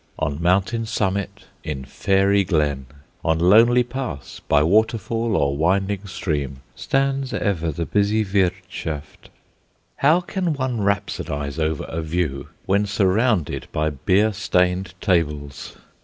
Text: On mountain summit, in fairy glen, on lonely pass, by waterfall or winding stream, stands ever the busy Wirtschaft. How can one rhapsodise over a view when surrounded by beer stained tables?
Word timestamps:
On 0.17 0.41
mountain 0.41 0.87
summit, 0.87 1.45
in 1.63 1.85
fairy 1.85 2.43
glen, 2.43 2.87
on 3.23 3.37
lonely 3.37 3.83
pass, 3.83 4.41
by 4.47 4.63
waterfall 4.63 5.37
or 5.37 5.55
winding 5.55 6.07
stream, 6.07 6.61
stands 6.75 7.35
ever 7.35 7.71
the 7.71 7.85
busy 7.85 8.25
Wirtschaft. 8.25 9.29
How 9.97 10.19
can 10.19 10.53
one 10.53 10.81
rhapsodise 10.81 11.59
over 11.59 11.83
a 11.87 12.01
view 12.01 12.47
when 12.65 12.87
surrounded 12.87 13.67
by 13.71 13.91
beer 13.91 14.33
stained 14.33 14.95
tables? 15.01 15.77